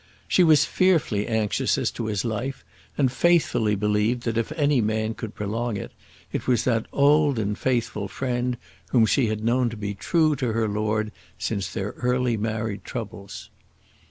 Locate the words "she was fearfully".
0.27-1.27